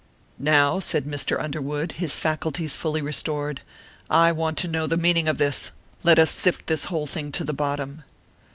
[0.39, 1.39] "Now," said Mr.
[1.39, 3.61] Underwood, his faculties fully restored,
[4.09, 5.69] "I want to know the meaning of this;
[6.01, 8.01] let us sift this whole thing to the bottom."